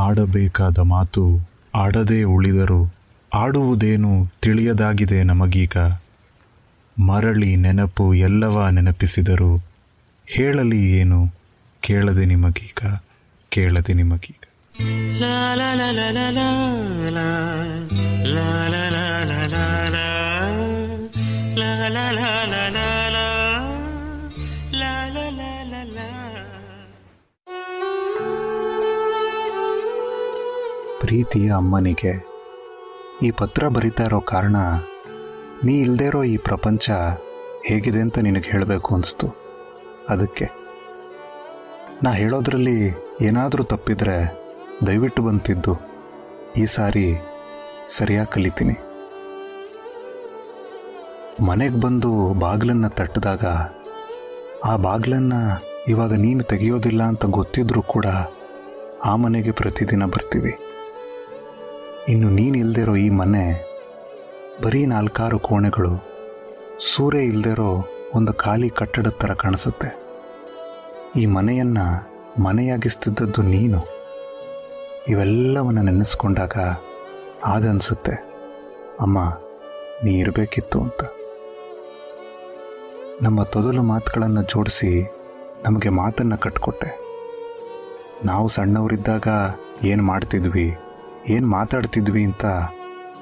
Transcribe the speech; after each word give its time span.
ಆಡಬೇಕಾದ 0.00 0.78
ಮಾತು 0.90 1.24
ಆಡದೇ 1.74 2.22
ಉಳಿದರು 2.34 2.80
ಆಡುವುದೇನು 3.32 4.12
ತಿಳಿಯದಾಗಿದೆ 4.42 5.22
ನಮಗೀಗ 5.22 5.76
ಮರಳಿ 6.96 7.56
ನೆನಪು 7.56 8.14
ಎಲ್ಲವ 8.20 8.68
ನೆನಪಿಸಿದರು 8.68 9.52
ಹೇಳಲಿ 10.28 10.80
ಏನು 10.92 11.20
ಕೇಳದೆ 11.82 12.24
ನಿಮಗೀಗ 12.24 12.80
ಕೇಳದೆ 13.50 13.92
ನಿಮಗೀಗ 13.92 14.42
ಪ್ರೀತಿಯ 31.10 31.52
ಅಮ್ಮನಿಗೆ. 31.52 32.26
ಈ 33.22 33.30
ಪತ್ರ 33.30 33.68
ಬರಿತಾ 33.68 34.04
ಇರೋ 34.04 34.20
ಕಾರಣ 34.20 34.56
ನೀ 35.64 35.80
ಇಲ್ಲದೇ 35.80 36.04
ಇರೋ 36.04 36.24
ಈ 36.24 36.36
ಪ್ರಪಂಚ 36.36 36.90
ಹೇಗಿದೆ 37.66 38.00
ಅಂತ 38.00 38.18
ನಿನಗೆ 38.18 38.50
ಹೇಳಬೇಕು 38.50 38.94
ಅನಿಸ್ತು. 38.94 39.36
ಅದಕ್ಕೆ. 40.08 40.50
ನಾ 42.02 42.10
ಹೇಳೋದ್ರಲ್ಲಿ 42.10 42.94
ಏನಾದರೂ 43.20 43.64
ತಪ್ಪಿದ್ರೆ 43.64 44.38
ದಯವಿಟ್ಟು 44.86 45.22
ಬಂತಿದ್ದು. 45.22 45.76
ಈ 46.56 46.66
ಸಾರಿ 46.66 47.18
ಸರಿಯಾಗಿ 47.88 48.32
ಕಲಿತೀನಿ. 48.32 48.78
ಮನೆಗೆ 51.44 51.80
ಬಂದು 51.80 52.32
ಬಾಗಿಲನ್ನು 52.34 52.88
ತಟ್ಟಿದಾಗ 52.88 53.44
ಆ 54.64 54.76
ಬಾಗಿಲನ್ನು 54.76 55.62
ಇವಾಗ 55.88 56.12
ನೀನು 56.12 56.42
ತೆಗೆಯೋದಿಲ್ಲ 56.42 57.02
ಅಂತ 57.02 57.24
ಗೊತ್ತಿದ್ರೂ 57.24 57.82
ಕೂಡ 57.82 58.06
ಆ 59.04 59.16
ಮನೆಗೆ 59.16 59.50
ಪ್ರತಿದಿನ 59.50 60.04
ಬರ್ತೀವಿ. 60.04 60.69
ಇನ್ನು 62.10 62.28
ನೀನಿಲ್ದಿರೋ 62.30 62.96
ಈ 62.96 63.08
ಮನೆ 63.18 63.42
ಬರೀ 64.62 64.86
ನಾಲ್ಕಾರು 64.86 65.38
ಕೋಣೆಗಳು, 65.38 65.90
ಸೂರ್ಯ 66.92 67.20
ಇಲ್ದಿರೋ 67.22 67.68
ಒಂದು 68.14 68.32
ಖಾಲಿ 68.34 68.68
ಕಟ್ಟಡದ 68.70 69.12
ಥರ 69.20 69.32
ಕಾಣಿಸುತ್ತೆ. 69.34 69.88
ಈ 71.20 71.26
ಮನೆಯನ್ನು 71.26 71.84
ಮನೆಯಾಗಿಸ್ತಿದ್ದದ್ದು 72.42 73.42
ನೀನು. 73.42 73.80
ಇವೆಲ್ಲವನ್ನು 75.08 75.82
ನೆನೆಸ್ಕೊಂಡಾಗ 75.82 76.56
ಆಗನ್ಸುತ್ತೆ 77.44 78.16
ಅಮ್ಮ, 79.00 79.18
ನೀ 80.04 80.12
ಇರಬೇಕಿತ್ತು 80.18 80.80
ಅಂತ. 80.80 81.02
ನಮ್ಮ 83.22 83.42
ತೊದಲು 83.54 83.82
ಮಾತುಗಳನ್ನು 83.82 84.42
ಜೋಡಿಸಿ 84.42 84.92
ನಮಗೆ 85.64 85.88
ಮಾತನ್ನು 85.88 86.38
ಕಟ್ಕೊಟ್ಟೆ. 86.38 86.90
ನಾವು 88.24 88.48
ಸಣ್ಣವರಿದ್ದಾಗ 88.48 89.28
ಏನು 89.84 90.02
ಮಾಡ್ತಿದ್ವಿ? 90.02 90.68
ಏನು 91.28 91.46
ಮಾತಾಡ್ತಿದ್ವಿ 91.46 92.24
ಅಂತ 92.24 92.44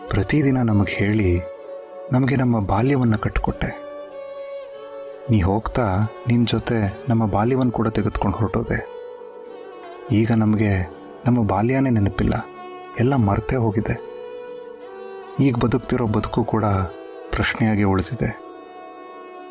ಪ್ರತಿದಿನ 0.08 0.62
ನಮಗೆ 0.62 0.92
ಹೇಳಿ 0.92 1.40
ನಮಗೆ 2.12 2.36
ನಮ್ಮ 2.36 2.60
ಬಾಲ್ಯವನ್ನು 2.60 3.18
ಕಟ್ಟಿಕೊಟ್ಟೆ 3.18 3.88
ನೀ 5.30 5.40
ಹೋಗ್ತಾ 5.40 5.98
ನಿನ್ನ 6.28 6.46
ಜೊತೆ 6.46 7.04
ನಮ್ಮ 7.08 7.26
ಬಾಲ್ಯವನ್ನು 7.26 7.72
ಕೂಡ 7.72 7.88
ತೆಗೆದುಕೊಂಡು 7.88 8.36
ಹೊರಟೋದೆ. 8.36 8.88
ಈಗ 10.12 10.30
ನಮಗೆ 10.32 10.78
ನಮ್ಮ 11.26 11.46
ಬಾಲ್ಯನೇ 11.46 11.90
ನೆನಪಿಲ್ಲ. 11.90 12.46
ಎಲ್ಲ 13.00 13.14
ಮರ್ತೇ 13.14 13.56
ಹೋಗಿದೆ. 13.56 14.00
ಈಗ 15.40 15.56
ಬದುಕ್ತಿರೋ 15.56 16.06
ಬದುಕು 16.06 16.44
ಕೂಡ 16.44 16.64
ಪ್ರಶ್ನೆಯಾಗಿ 17.30 17.82
ಉಳಿದಿದೆ. 17.82 18.40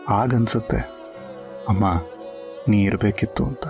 ಆಗನ್ಸುತ್ತೆ. 0.09 0.78
ಅಮ್ಮ, 1.67 2.04
ನೀ 2.67 2.84
ಇರಬೇಕಿತ್ತು 2.84 3.45
ಅಂತ. 3.45 3.67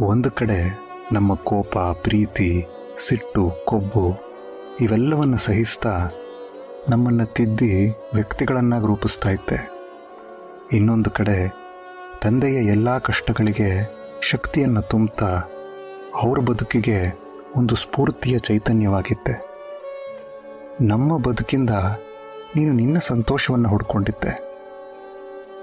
ಒಂದು 0.00 0.30
ಕಡೆ 0.30 0.85
ನಮ್ಮ 1.12 1.34
ಕೋಪ, 1.34 1.78
ಪ್ರೀತಿ, 1.78 2.66
ಸಿಟ್ಟು, 3.08 3.52
ಕೊಬ್ಬು 3.64 4.14
ಇವೆಲ್ಲವನ್ನು 4.80 5.38
ಸಹಿಸ್ತಾ 5.38 6.08
ನಮ್ಮನ್ನು 6.90 7.26
ತಿದ್ದಿ 7.26 7.88
ವ್ಯಕ್ತಿಗಳನ್ನಾಗಿ 8.14 8.86
ರೂಪಿಸ್ತಾ 8.86 9.30
ಇದ್ದೆ. 9.30 9.70
ಇನ್ನೊಂದು 10.72 11.10
ಕಡೆ 11.10 11.54
ತಂದೆಯ 12.22 12.54
ಎಲ್ಲ 12.54 12.98
ಕಷ್ಟಗಳಿಗೆ 12.98 13.90
ಶಕ್ತಿಯನ್ನು 14.22 14.82
ತುಂಬುತ್ತಾ 14.82 15.42
ಅವ್ರ 16.14 16.38
ಬದುಕಿಗೆ 16.38 17.18
ಒಂದು 17.56 17.76
ಸ್ಫೂರ್ತಿಯ 17.76 18.38
ಚೈತನ್ಯವಾಗಿತ್ತೆ 18.38 19.56
ನಮ್ಮ 20.80 21.18
ಬದುಕಿಂದ 21.18 21.70
ನೀನು 22.56 22.72
ನಿನ್ನ 22.72 22.98
ಸಂತೋಷವನ್ನು 22.98 23.68
ಹುಡ್ಕೊಂಡಿದ್ದೆ. 23.68 24.40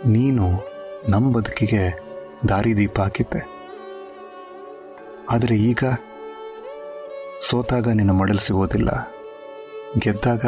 ನೀನು 0.06 0.50
ನಮ್ಮ 1.10 1.34
ಬದುಕಿಗೆ 1.34 2.00
ದಾರಿದೀಪ 2.50 3.00
ಹಾಕಿದ್ದೆ. 3.00 3.63
ಆದರೆ 5.30 5.56
ಈಗ 5.56 5.84
ಸೋತಾಗ 7.42 7.88
ನಿನ್ನ 7.88 8.12
ಮಡಲ್ 8.12 8.40
ಸಿಗೋದಿಲ್ಲ. 8.40 9.14
ಗೆದ್ದಾಗ 9.98 10.46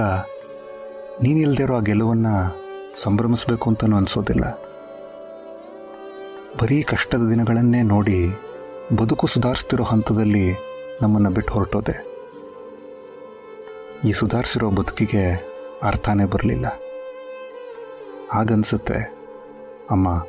ನೀನಿಲ್ದಿರೋ 1.21 1.77
ಆ 1.77 1.79
ಗೆಲುವನ್ನು 1.79 2.65
ಸಂಭ್ರಮಿಸಬೇಕು 2.95 3.69
ಅಂತಲೂ 3.69 3.95
ಅನಿಸೋದಿಲ್ಲ. 3.95 4.61
ಬರೀ 6.61 6.81
ಕಷ್ಟದ 6.81 7.29
ದಿನಗಳನ್ನೇ 7.29 7.81
ನೋಡಿ 7.81 8.29
ಬದುಕು 8.95 9.27
ಸುಧಾರಿಸ್ತಿರೋ 9.27 9.83
ಹಂತದಲ್ಲಿ 9.83 10.53
ನಮ್ಮನ್ನು 11.01 11.29
ಬಿಟ್ಟು 11.29 11.53
ಹೊರಟೋದೆ. 11.53 12.05
ಈ 14.05 14.11
ಸುಧಾರಿಸಿರೋ 14.11 14.69
ಬದುಕಿಗೆ 14.69 15.47
ಅರ್ಥನೇ 15.83 16.25
ಬರಲಿಲ್ಲ. 16.25 16.67
ಹಾಗನ್ಸುತ್ತೆ, 18.33 19.13
ಅಮ್ಮ, 19.91 20.27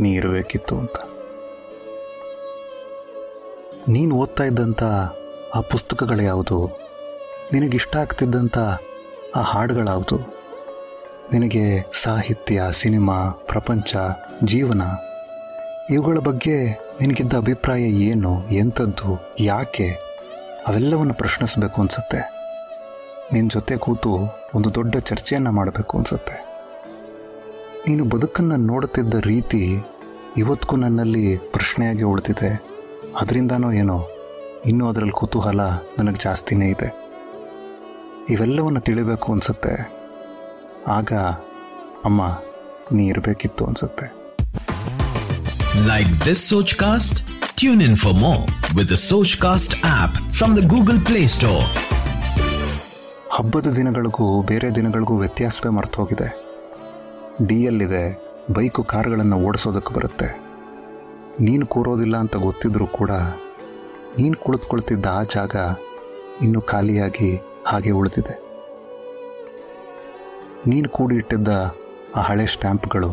ನೀ 0.00 0.14
ಇರಬೇಕಿತ್ತು 0.14 0.78
ಅಂತ. 0.78 1.11
ನೀನು 3.88 4.16
ಓದ್ತಾ 4.16 4.44
ಇದ್ದಂಥ 4.44 4.82
ಆ 5.54 5.60
ಪುಸ್ತಕಗಳು 5.60 6.22
ಯಾವುದು? 6.22 6.78
ನಿನಗಿಷ್ಟ 7.52 7.96
ಆಗ್ತಿದ್ದಂಥ 7.96 8.58
ಆ 9.36 9.40
ಹಾಡುಗಳಾವುದು? 9.42 10.16
ನಿನಗೆ 11.32 11.86
ಸಾಹಿತ್ಯ, 12.02 12.62
ಸಿನಿಮಾ, 12.70 13.30
ಪ್ರಪಂಚ, 13.30 13.96
ಜೀವನ, 14.44 14.82
ಇವುಗಳ 15.90 16.18
ಬಗ್ಗೆ 16.18 16.70
ನಿನಗಿದ್ದ 17.00 17.34
ಅಭಿಪ್ರಾಯ 17.34 17.82
ಏನು, 17.82 18.48
ಎಂಥದ್ದು, 18.48 19.34
ಯಾಕೆ? 19.40 19.90
ಅವೆಲ್ಲವನ್ನು 20.66 21.14
ಪ್ರಶ್ನಿಸಬೇಕು 21.14 21.80
ಅನಿಸುತ್ತೆ. 21.80 22.32
ನಿನ್ನ 23.32 23.48
ಜೊತೆ 23.52 23.76
ಕೂತು 23.76 24.18
ಒಂದು 24.54 24.74
ದೊಡ್ಡ 24.74 24.96
ಚರ್ಚೆಯನ್ನು 24.96 25.52
ಮಾಡಬೇಕು 25.52 25.98
ಅನಿಸುತ್ತೆ. 25.98 26.46
ನೀನು 27.88 28.04
ಬದುಕನ್ನು 28.04 28.56
ನೋಡುತ್ತಿದ್ದ 28.56 29.14
ರೀತಿ 29.14 29.84
ಇವತ್ತಿಗೂ 30.36 30.76
ನನ್ನಲ್ಲಿ 30.76 31.36
ಪ್ರಶ್ನೆಯಾಗಿ 31.36 32.02
ಉಳಿದಿದೆ 32.02 32.71
ಅದರಿಂದನೋ 33.20 33.72
ಏನೋ 33.72 34.08
ಇನ್ನೂ 34.66 34.88
ಅದರಲ್ಲಿ 34.88 35.12
ಕುತೂಹಲ 35.12 35.60
ನನಗೆ 35.98 36.22
ಜಾಸ್ತಿನೇ 36.22 36.68
ಇದೆ. 36.68 36.94
ಇವೆಲ್ಲವನ್ನು 38.30 38.80
ತಿಳಿಬೇಕು 38.80 39.32
ಅನಿಸುತ್ತೆ. 39.32 39.92
ಆಗ 40.86 41.12
ಅಮ್ಮ 42.04 42.42
ನೀ 42.92 43.06
ಇರಬೇಕಿತ್ತು 43.06 43.64
ಅನಿಸುತ್ತೆ. 43.64 44.22
Like 45.86 46.24
this 46.24 46.48
Sochcast 46.74 47.26
tune 47.56 47.82
in 47.82 47.96
for 47.96 48.14
more 48.14 48.78
with 48.78 48.92
Sochcast 49.36 49.74
app 49.74 50.32
from 50.32 50.56
the 50.56 50.66
Google 50.66 51.00
Play 51.00 51.26
Store 51.26 51.66
ಹಬ್ಬದ 53.30 53.66
ದಿನಗಳಿಗೂ 53.66 54.42
ಬೇರೆ 54.42 54.74
ದಿನಗಳಿಗೂ 54.74 55.18
ವ್ಯತ್ಯಾಸವೇ 55.18 55.70
ಮರ್ತು 55.70 56.02
ಹೋಗಿದೆ 56.02 56.42
ಡಿ 57.46 57.62
ಎಲ್ಲಿದೆ 57.62 58.18
ಬೈಕು 58.52 58.84
ಕಾರ್ಗಳನ್ನು 58.84 59.38
ಓಡಿಸೋದಕ್ಕೆ 59.38 59.94
ಬರುತ್ತೆ. 59.94 60.41
ನೀನು 61.40 61.66
ಕೂರೋದಿಲ್ಲ 61.66 62.16
ಅಂತ 62.16 62.36
ಗೊತ್ತಿದ್ರೂ 62.36 62.86
ಕೂಡ 62.86 63.10
ನೀನು 64.18 64.36
ಕುಳಿತುಕೊಳ್ತಿದ್ದ 64.36 65.06
ಆ 65.06 65.22
ಜಾಗ 65.22 65.56
ಇನ್ನೂ 66.42 66.60
ಖಾಲಿಯಾಗಿ 66.60 67.30
ಹಾಗೆ 67.66 67.90
ಉಳಿದಿದೆ. 67.90 68.34
ನೀನು 70.66 70.88
ಕೂಡಿ 70.88 71.14
ಇಟ್ಟಿದ್ದ 71.16 71.48
ಆ 72.16 72.22
ಹಳೆ 72.22 72.46
ಸ್ಟ್ಯಾಂಪ್ಗಳು, 72.46 73.10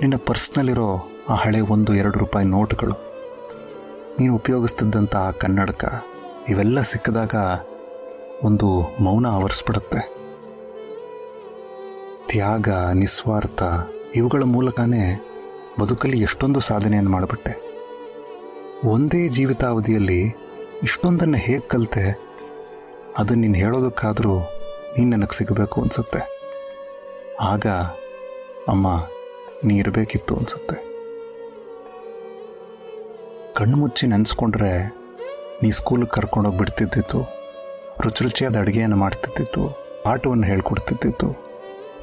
ನಿನ್ನ 0.00 0.16
ಪರ್ಸ್ನಲ್ಲಿರೋ 0.16 0.88
ಆ 1.28 1.34
ಹಳೆ 1.34 1.60
ಒಂದು 1.60 1.94
ಎರಡು 1.94 2.18
ರೂಪಾಯಿ 2.18 2.46
ನೋಟ್ಗಳು, 2.46 2.96
ನೀನು 4.18 4.34
ಉಪಯೋಗಿಸ್ತಿದ್ದಂಥ 4.34 5.16
ಆ 5.16 5.30
ಕನ್ನಡಕ, 5.30 5.84
ಇವೆಲ್ಲ 6.48 6.82
ಸಿಕ್ಕಿದಾಗ 6.82 7.34
ಒಂದು 8.44 8.68
ಮೌನ 9.00 9.26
ಆವರಿಸ್ಬಿಡುತ್ತೆ. 9.26 10.00
ತ್ಯಾಗ, 12.30 12.68
ನಿಸ್ವಾರ್ಥ 12.92 13.62
ಇವುಗಳ 14.14 14.42
ಮೂಲಕನೇ 14.42 15.04
ಬದುಕಲ್ಲಿ 15.80 16.18
ಎಷ್ಟೊಂದು 16.26 16.60
ಸಾಧನೆಯನ್ನು 16.68 17.10
ಮಾಡಿಬಿಟ್ಟೆ. 17.10 17.52
ಒಂದೇ 18.94 19.20
ಜೀವಿತಾವಧಿಯಲ್ಲಿ 19.36 20.20
ಇಷ್ಟೊಂದನ್ನು 20.86 21.38
ಹೇಗೆ 21.46 21.64
ಕಲಿತೆ, 21.72 22.04
ಅದನ್ನು 23.20 23.42
ನೀನು 23.44 23.58
ಹೇಳೋದಕ್ಕಾದರೂ 23.62 24.34
ನೀನು 24.94 25.10
ನನಗೆ 25.14 25.36
ಸಿಗಬೇಕು 25.38 25.76
ಅನಿಸುತ್ತೆ. 25.82 26.20
ಆಗ 27.52 27.66
ಅಮ್ಮ 28.72 28.86
ನೀ 29.66 29.74
ಇರಬೇಕಿತ್ತು 29.82 30.32
ಅನಿಸುತ್ತೆ. 30.40 30.76
ಕಣ್ಣು 33.58 33.76
ಮುಚ್ಚಿ 33.76 34.06
ನೆನೆಸ್ಕೊಂಡ್ರೆ 34.12 34.72
ನೀ 35.62 35.70
ಸ್ಕೂಲಿಗೆ 35.78 36.12
ಕರ್ಕೊಂಡೋಗಿ 36.16 36.58
ಬಿಡ್ತಿದ್ದಿತ್ತು, 36.58 37.20
ರುಚಿ 38.04 38.22
ರುಚಿಯಾದ 38.24 38.56
ಅಡುಗೆಯನ್ನು 38.62 38.98
ಮಾಡ್ತಿದ್ದಿತ್ತು, 39.04 39.62
ಪಾಠವನ್ನು 40.04 40.46
ಹೇಳ್ಕೊಡ್ತಿದ್ದಿತ್ತು. 40.50 41.28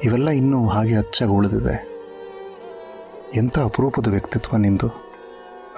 ಇವೆಲ್ಲ 0.06 0.28
ಇನ್ನೂ 0.40 0.58
ಹಾಗೆ 0.68 0.96
ಅಚ್ಚಾಗಿ 1.02 1.34
ಉಳಿದಿದೆ. 1.38 1.76
ಎಂಥ 3.36 3.58
ಅಪರೂಪದ 3.58 4.06
ವ್ಯಕ್ತಿತ್ವ 4.06 4.56
ನಿಂದು? 4.56 4.88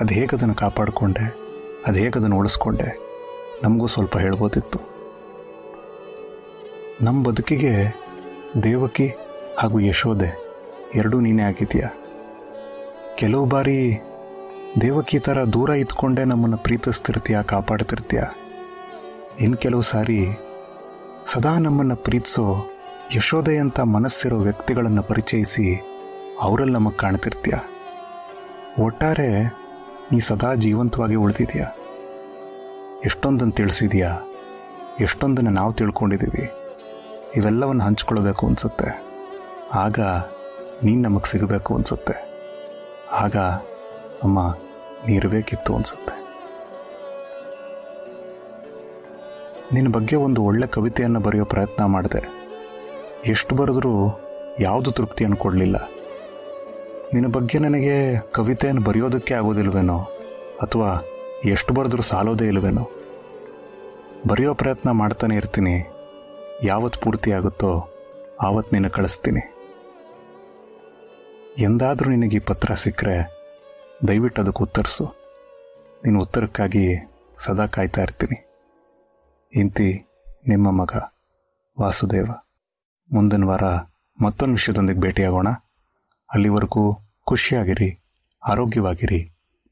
ಅದು 0.00 0.14
ಹೇಗದನ್ನು 0.14 0.54
ಕಾಪಾಡಿಕೊಂಡೆ? 0.54 1.36
ಅದು 1.86 1.98
ಹೇಗದನ್ನು 1.98 2.38
ಉಳಿಸ್ಕೊಂಡೆ? 2.38 2.98
ನಮಗೂ 3.62 3.86
ಸ್ವಲ್ಪ 3.86 4.18
ಹೇಳ್ಬೋದಿತ್ತು. 4.18 4.78
ನಮ್ಮ 7.02 7.26
ಬದುಕಿಗೆ 7.26 7.96
ದೇವಕಿ 8.62 9.14
ಹಾಗೂ 9.58 9.80
ಯಶೋದೆ 9.80 10.38
ಎರಡೂ 10.94 11.20
ನೀನೇ 11.20 11.42
ಆಗಿದೆಯಾ 11.42 11.88
ಕೆಲವು 13.16 13.46
ಬಾರಿ 13.46 14.00
ದೇವಕಿ 14.80 15.18
ಥರ 15.18 15.44
ದೂರ 15.44 15.70
ಇದ್ಕೊಂಡೆ 15.70 16.24
ನಮ್ಮನ್ನು 16.24 16.56
ಪ್ರೀತಿಸ್ತಿರ್ತೀಯ, 16.56 17.42
ಕಾಪಾಡ್ತಿರ್ತೀಯ? 17.42 18.22
ಇನ್ನು 19.40 19.56
ಕೆಲವು 19.56 19.82
ಸಾರಿ 19.82 20.26
ಸದಾ 21.26 21.58
ನಮ್ಮನ್ನು 21.58 21.96
ಪ್ರೀತಿಸೋ 21.96 22.70
ಯಶೋದೆಯಂಥ 23.16 23.80
ಮನಸ್ಸಿರೋ 23.80 24.36
ವ್ಯಕ್ತಿಗಳನ್ನು 24.36 25.02
ಪರಿಚಯಿಸಿ 25.02 25.87
ಅವರಲ್ಲಿ 26.40 26.74
ನಮಗೆ 26.74 26.96
ಕಾಣ್ತಿರ್ತೀಯ? 26.96 27.54
ಒಟ್ಟಾರೆ 28.82 29.44
ನೀ 30.12 30.20
ಸದಾ 30.20 30.54
ಜೀವಂತವಾಗಿ 30.54 31.14
ಉಳಿದಿದೆಯಾ? 31.14 31.66
ಎಷ್ಟೊಂದನ್ನು 33.04 33.52
ತಿಳಿಸಿದೆಯಾ? 33.52 34.18
ಎಷ್ಟೊಂದನ್ನು 35.00 35.50
ನಾವು 35.50 35.72
ತಿಳ್ಕೊಂಡಿದ್ದೀವಿ 35.72 36.50
ಇವೆಲ್ಲವನ್ನು 37.36 37.84
ಹಂಚ್ಕೊಳ್ಬೇಕು 37.84 38.46
ಅನಿಸುತ್ತೆ. 38.46 39.04
ಆಗ 39.74 40.00
ನೀನು 40.84 41.02
ನಮಗೆ 41.02 41.30
ಸಿಗಬೇಕು 41.30 41.74
ಅನಿಸುತ್ತೆ. 41.74 42.14
ಆಗ 43.12 43.36
ಅಮ್ಮ 44.22 44.56
ನೀರಬೇಕಿತ್ತು 45.06 45.74
ಅನಿಸುತ್ತೆ. 45.74 46.28
ನಿನ್ನ 49.74 49.92
ಬಗ್ಗೆ 49.92 50.16
ಒಂದು 50.16 50.42
ಒಳ್ಳೆ 50.42 50.66
ಕವಿತೆಯನ್ನು 50.66 51.20
ಬರೆಯೋ 51.20 51.44
ಪ್ರಯತ್ನ 51.44 51.84
ಮಾಡಿದೆ. 51.84 52.28
ಎಷ್ಟು 53.26 53.54
ಬರೆದ್ರೂ 53.54 54.20
ಯಾವುದು 54.60 54.92
ತೃಪ್ತಿಯನ್ನು 54.92 55.36
ಕೊಡಲಿಲ್ಲ. 55.36 55.76
ನಿನ್ನ 57.14 57.32
ಬಗ್ಗೆ 57.32 57.58
ನನಗೆ 57.58 58.20
ಕವಿತೆಯನ್ನು 58.20 58.82
ಬರೆಯೋದಕ್ಕೆ 58.82 59.34
ಆಗೋದಿಲ್ವೇನೋ? 59.34 59.98
ಅಥವಾ 60.62 61.04
ಎಷ್ಟು 61.44 61.74
ಬರೆದ್ರೂ 61.74 62.02
ಸಾಲೋದೇ 62.02 62.46
ಇಲ್ವೇನೋ? 62.46 62.90
ಬರೆಯೋ 64.28 64.54
ಪ್ರಯತ್ನ 64.54 64.90
ಮಾಡ್ತಾನೆ 64.90 65.36
ಇರ್ತೀನಿ. 65.36 65.86
ಯಾವತ್ತು 66.62 67.00
ಪೂರ್ತಿ 67.00 67.32
ಆಗುತ್ತೋ 67.32 67.90
ಆವತ್ತು 68.42 68.70
ನಿನ್ನ 68.72 68.88
ಕಳಿಸ್ತೀನಿ. 68.88 69.54
ಎಂದಾದರೂ 71.58 72.10
ನಿನಗೆ 72.10 72.36
ಈ 72.36 72.40
ಪತ್ರ 72.40 72.74
ಸಿಕ್ಕರೆ 72.74 73.38
ದಯವಿಟ್ಟು 74.08 74.42
ಅದಕ್ಕೆ 74.42 74.62
ಉತ್ತರಿಸು. 74.62 75.04
ನಿನ್ನ 76.04 76.18
ಉತ್ತರಕ್ಕಾಗಿ 76.18 77.10
ಸದಾ 77.36 77.66
ಕಾಯ್ತಾ 77.66 78.02
ಇರ್ತೀನಿ. 78.02 78.48
ಇಂತಿ 79.54 80.06
ನಿಮ್ಮ 80.48 80.70
ಮಗ 80.70 80.90
ವಾಸುದೇವ. 81.80 82.26
ಮುಂದಿನ 83.12 83.44
ವಾರ 83.44 83.62
ಮತ್ತೊಂದು 84.22 84.52
ವಿಷಯದೊಂದಿಗೆ 84.52 85.00
ಭೇಟಿಯಾಗೋಣ. 85.00 85.48
ಅಲ್ಲಿವರೆಗೂ 86.30 86.84
ಖುಷಿಯಾಗಿರಿ 87.24 87.90
ಆರೋಗ್ಯವಾಗಿರಿ 88.42 89.20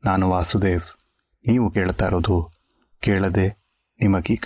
ನಾನು 0.04 0.24
ವಾಸುದೇವ್ 0.30 0.86
ನೀವು 1.44 1.66
ಕೇಳ್ತಾ 1.70 2.06
ಇರೋದು 2.06 2.36
ಕೇಳದೆ 3.02 3.46
ನಿಮಗೀಗ 4.00 4.44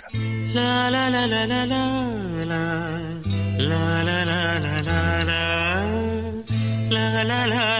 la 6.93 7.23
la 7.23 7.39
ಲಾ 7.45 7.70